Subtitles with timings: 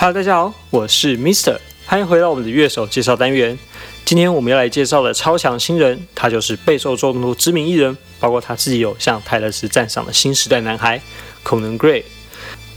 [0.00, 3.58] Hello，大家好，我是 Mister，欢迎回到我们的乐手介绍单元。
[4.04, 11.02] 今天我们要来介绍的超强新人，他就是备受众多知名艺人，包括他自己有向泰勒斯赞赏的新时代男孩
[11.44, 12.04] Conan Gray。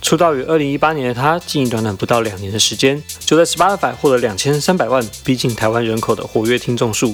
[0.02, 7.14] 出道于二零一八年的他，经营短短不到两年的时间，就在 Spotify 获得两千三百万，逼近台湾人口的活跃听众数。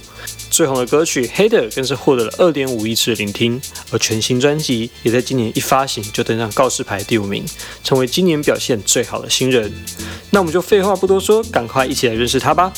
[0.58, 3.62] 最红的歌曲《Hater》更是获得了二点五亿次的聆听，
[3.92, 7.46] 而全新专辑也在今年一发行就登上告示牌第五名，
[7.84, 9.72] 成为今年表现最好的新人。
[10.32, 12.74] 那我们就废话不多说，赶快一起来认识他吧。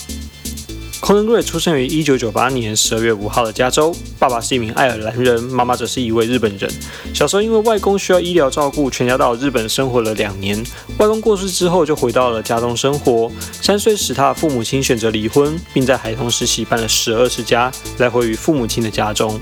[1.02, 6.70] Conan Gray 出生于一九九八年十二月五号的加州，爸爸是一名爱尔兰人，妈妈则是一位日本人。
[7.14, 10.62] 小时候因为外公需要医疗照顾，全家到日本生活了两年。
[10.98, 13.32] 外公过世之后，就回到了家中生活。
[13.62, 19.40] 三岁时，他的父母亲选择离婚，并在孩童时期搬了十二次家，来回于父母亲的家中。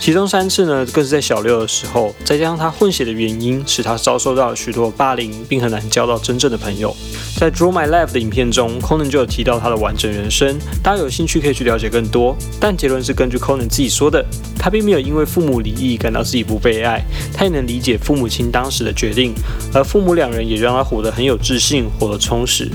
[0.00, 6.96] 其中三次呢，更是在小六的时候，再加上他混血的原因，使他遭受到许多霸凌，并很难交到真正的朋友。
[7.36, 12.34] 在《Draw My Life》的影片中，Conan 就有提到他的完整人生，大家有兴趣可以去了解更多。
[12.58, 14.24] 但结论是根据 Conan 自己说的，
[14.58, 19.34] 他并没有因为父母离异感到自己不被爱，他也能理解父母亲当时的决定，
[19.74, 22.70] 而父母两人也让他活得很有自信，活得充实。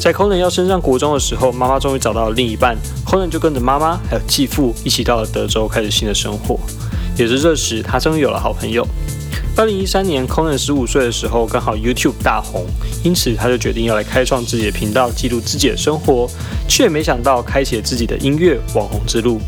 [0.00, 6.58] 在 Conan 要升上国中的时候，妈妈终于找到了另一半，Conan 就跟着妈妈还有继父一起到了德州，开始新的生活。
[7.18, 8.82] 也是这时，他终于有了好朋友。
[9.54, 12.64] 二零一三年，Conan 十五岁的时候，刚好 YouTube 大红，
[13.04, 16.26] 因此他就决定要来开创自己的频道，记录自己的生活，
[16.66, 19.38] 却没想到开启了自己的音乐网红之路。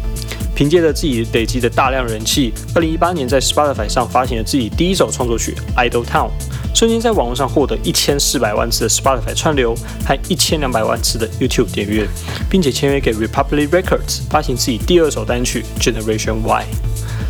[0.55, 6.29] 凭借着自己累积的大量人气，二零一八年在 Spotify 上发行了自己第一首创作曲《Idol Town》，
[6.75, 12.09] 瞬间在网络上获得一千四百万次的 Spotify 串流和一千两百万次的 YouTube 点阅，
[12.51, 16.63] 并且签约给 Republic Records 发行自己第二首单曲《Generation Y》。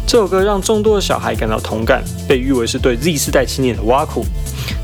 [0.06, 4.24] 这首歌让众多的小孩感到同感，被誉为是对 Z 世代青年的挖苦。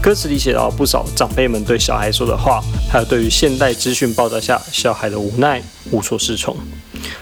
[0.00, 6.56] 歌词里写到不少长辈们对小孩说的话，还有对于现代资讯爆炸下小孩的无奈、无所适从。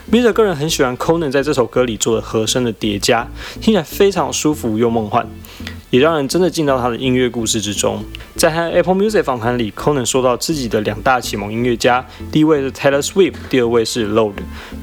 [0.08, 3.26] m i s 个人很喜欢 Conan 在这首歌里做的和声的叠加，
[3.60, 5.26] 听起来非常舒服又梦幻。
[5.90, 8.02] 也让人真的进到他的音乐故事之中。
[8.34, 14.34] 在和 Apple Music 访谈里，Conan 说到自己的两大启蒙音乐家，第一位是 Taylor Swift，第二位是 Load。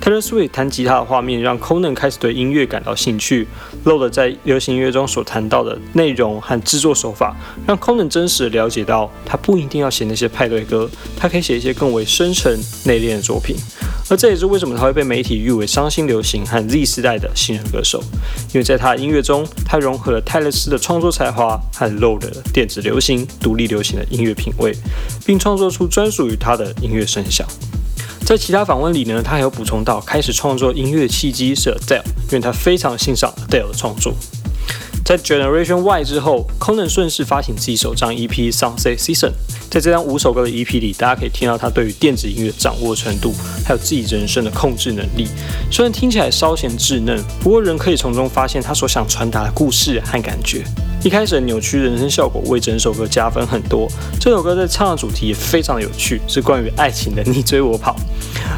[0.02, 3.48] Taylor Swift 弹吉他的画面让 Conan 开始对音乐感到兴趣。
[3.86, 7.36] Load 在流行音乐中所谈到的内容和制作手法，
[7.68, 13.56] 让 Conan 真实了解到，他不一定要写那些派对歌，他可以写一些更为深沉内敛的作品。
[14.14, 18.00] 而这也是为什么他会被媒体誉为伤心流行和 Z 时代的新人歌手，
[18.54, 24.78] 因为在他的音乐中，他融合了泰勒斯的创作才华和 Low 的电子流行、独立流行的音乐品味，
[25.26, 27.48] 并创作出专属于他的音乐声响。
[28.24, 34.14] 在其他访问里呢，他还有补充到，开始创作音乐契机是 Adele，因为他非常欣赏 Adele 的创作。
[35.06, 39.28] 在 Generation Y 之后，Conan 顺势发行自己首张 EP《Sunset Season》。
[39.70, 43.34] 在这张五首歌的 EP 里，大家可以听到他对于电子音乐掌握程度，
[43.66, 45.28] 还有自己人生的控制能力。
[45.70, 50.64] 虽然听起来稍显稚嫩，不过人可以从中发现他所想传达的故事和感觉。
[51.04, 53.90] 一开始的扭曲人声效果为整首歌加分很多。
[54.22, 57.94] 这首歌在唱的主题也非常的有趣，是关于爱情的你追我跑。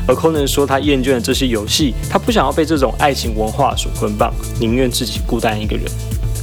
[0.08, 5.86] 而 Conan 说他厌倦了这些游戏，他不想要被这种爱情文化所捆绑，宁愿自己孤单一个人。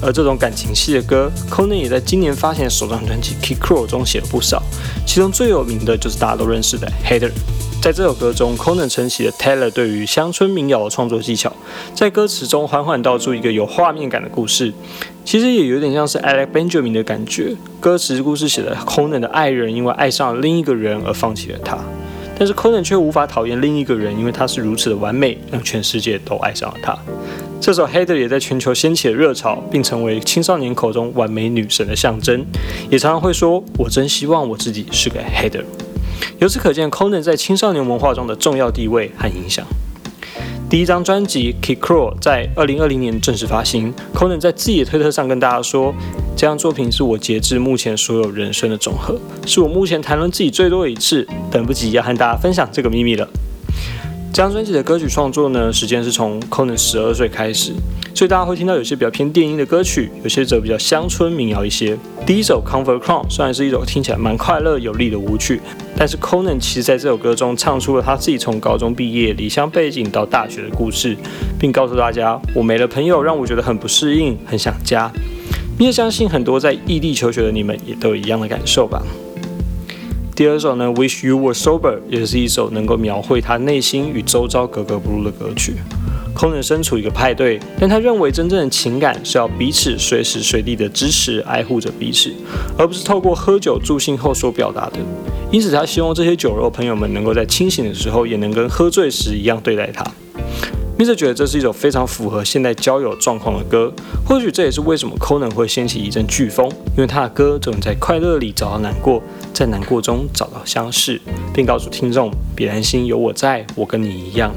[0.03, 4.63] 而这种感情戏的歌，Conan 也在今年发行的首张专辑《Kick Crow》中写了不少，
[5.07, 7.29] 其中最有名的就是大家都认识的《Hater》。
[7.81, 11.53] 在这首歌中，Conan 承袭了 Taylor 对于乡村民谣的创作技巧，
[11.95, 14.73] 在歌词中缓缓道出一个有画面感的故事，
[15.25, 17.57] 其实也有点像是 Alex Benjamin 的感觉。
[17.81, 21.77] 歌词故事写的 Conan 的爱人因为爱上了另一个人而放弃了他，
[22.39, 26.97] 但是 Conan 却无法讨厌另一个人，因为他是如此的完美，让全世界都爱上了他。
[27.63, 32.45] 这首《Hater》也在全球掀起了热潮，并成为青少年口中完美女神的象征，
[32.91, 35.63] 也常常会说：“我真希望我自己是个 Hater。”
[36.41, 39.65] 由此可见，Conan 在青少年文化中的重要地位和影响。
[40.69, 43.95] 第一张专辑《Kick Crow》在二零二零年正式发行。
[44.13, 45.95] Conan 在自己的推特上跟大家说
[46.35, 49.17] ：“这张作品是我截至目前所有人生的总和，
[49.47, 53.29] 是我目前谈论自己最多的一次，等不及要和大家分享这个秘密了。”
[54.33, 57.75] 这张专辑的歌曲创作呢，时间是从 Conan 十二岁开始，
[58.15, 61.99] 所以大家会听到有些比较偏电音的歌曲，有些则比较乡村民谣一些。
[62.25, 65.61] 第一首《Comfort Crown》虽然是一首听起来蛮快乐有力的舞曲，
[65.95, 71.15] 但是 Conan 其实在这首歌中唱出了他自己从高中毕业离乡背景到大学的故事，
[71.61, 75.13] 并告诉大家：“我没了朋友，让我觉得很不适应，很想家。”
[75.79, 79.03] 你也相信很多在异地求学的你们也都有一样的感受吧？
[80.35, 85.75] 第二首呢，Wish You Were Sober，也是一首能够描绘他内心与周遭格格不入的歌曲。
[86.35, 92.33] 空人身处一个派对，但他认为真正的情感是要彼此随时随地的支持、爱护着彼此，
[92.79, 94.99] 而不是透过喝酒助兴后所表达的。
[95.51, 100.03] 因此，他希望这些酒肉朋友们能够在清醒的时候，也能跟喝醉时一样对待他。
[101.03, 101.17] Mr.
[101.17, 103.93] 觉得这是一首非常符合现代交友状况的歌，
[104.25, 109.21] 或许这也是为什么 Conan 会掀起一阵飓风，因为他的歌总能在快乐里找到难过，
[109.53, 111.21] 在难过中找到相识，
[111.53, 114.53] 并告诉听众别担心，有我在，我跟你一样。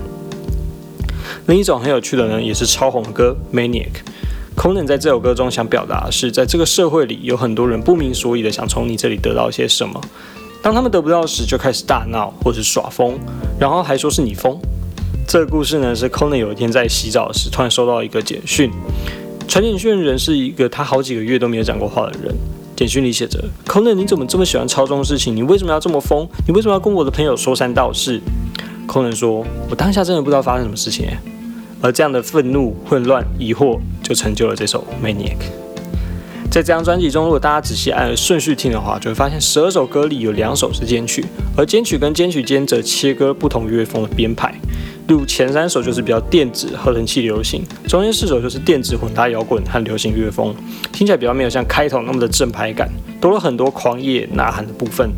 [1.47, 3.87] 另一种很有趣的呢，也是超红的歌《Maniac》。
[4.55, 9.99] Conan 在这首歌中想表达的是，在这个社会里，有很多人不明所以的想从你这里得到些什么，
[10.61, 13.17] 当他们得不到时，就开始大闹或者耍疯，
[13.59, 14.55] 然后还说是你疯。
[15.35, 18.71] 这个故事呢，是 Conan 有一天在洗澡时，突然收到一个简讯。
[19.49, 22.33] 传简讯的人是一个他好几个月都没有讲过话的人。
[22.73, 25.35] 简讯里写着：“Conan，你怎么这么喜欢操纵事情？
[25.35, 26.25] 你为什么要这么疯？
[26.47, 28.17] 你为什么要跟我的朋友说三道四
[28.87, 31.05] ？”Conan 说：“我当下真的不知道发生什么事情。”
[31.83, 35.35] 而这样的愤怒、混乱、疑惑，就成就了这首《Maniac》。
[36.49, 41.25] 在这张专辑中，如果大家仔细按顺序听的话，就会发现十二首歌里有两首是间曲，
[41.57, 44.55] 而间曲跟间曲间则切割不同乐风的编排。
[45.07, 50.53] 例如前三首就是比较电子、合成器流行，中间四首就是电子混搭摇滚和流行乐风，
[50.91, 52.89] 听起来比较没有像开头那么的正派感，
[53.21, 55.11] 多了很多狂野呐喊的部分。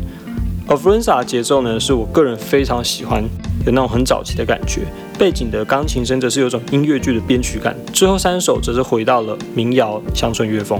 [0.66, 3.24] 而 f r e n z a 节奏呢，是我个人非常喜欢，
[3.64, 4.82] 有那种很早期的感觉。
[5.18, 7.74] 背景的钢琴声则是有种音乐剧的编曲感。
[7.90, 10.78] 最后三首则是回到了民谣乡村乐风。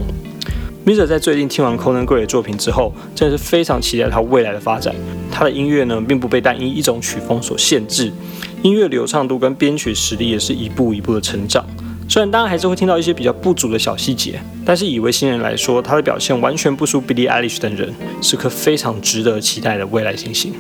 [0.85, 1.07] Mr.
[1.07, 4.95] 在最近听完 Conan Gray 的作品之后，真的是非常期待他未来的发展。
[5.31, 8.13] 他的音乐呢，并不被单一一种曲风所限制，
[8.63, 11.65] 音乐流畅度跟编曲实力也是一步一步的成长。
[12.09, 20.53] 虽然当然还是会听到一些比较不足的小细节，但是以为新人来说，他的表现完全不输 Billie Eilish 等人，是颗非常值得期待的未来星星。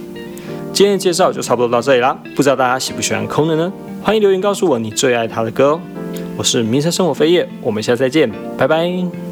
[0.72, 3.72] 今天的介绍就差不多到这里啦，不知道大家喜不喜欢 Conan 呢？
[4.02, 5.80] 欢迎留言告诉我你最爱他的歌。
[6.36, 9.27] 我是迷车生活飞叶，我们下次再见，拜拜。